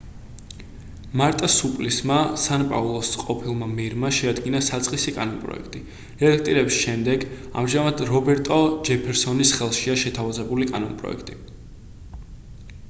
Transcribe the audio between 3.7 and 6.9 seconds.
მერმა შეადგინა საწყისი კანონპროექტი რედაქტირების